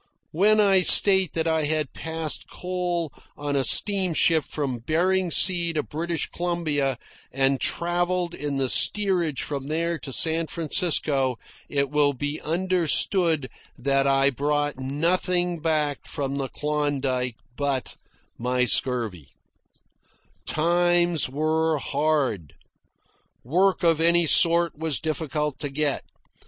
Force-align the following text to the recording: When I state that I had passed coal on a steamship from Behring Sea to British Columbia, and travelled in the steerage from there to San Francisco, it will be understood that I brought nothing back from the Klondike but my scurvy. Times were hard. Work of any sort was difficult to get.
When 0.31 0.59
I 0.59 0.81
state 0.81 1.33
that 1.33 1.45
I 1.47 1.65
had 1.65 1.93
passed 1.93 2.49
coal 2.49 3.13
on 3.37 3.55
a 3.55 3.63
steamship 3.63 4.43
from 4.45 4.79
Behring 4.79 5.29
Sea 5.29 5.73
to 5.73 5.83
British 5.83 6.25
Columbia, 6.31 6.97
and 7.31 7.61
travelled 7.61 8.33
in 8.33 8.57
the 8.57 8.67
steerage 8.67 9.43
from 9.43 9.67
there 9.67 9.99
to 9.99 10.11
San 10.11 10.47
Francisco, 10.47 11.37
it 11.69 11.91
will 11.91 12.13
be 12.13 12.41
understood 12.41 13.47
that 13.77 14.07
I 14.07 14.31
brought 14.31 14.79
nothing 14.79 15.59
back 15.59 16.07
from 16.07 16.37
the 16.37 16.49
Klondike 16.49 17.35
but 17.55 17.95
my 18.39 18.65
scurvy. 18.65 19.35
Times 20.47 21.29
were 21.29 21.77
hard. 21.77 22.55
Work 23.43 23.83
of 23.83 24.01
any 24.01 24.25
sort 24.25 24.75
was 24.75 24.99
difficult 24.99 25.59
to 25.59 25.69
get. 25.69 26.03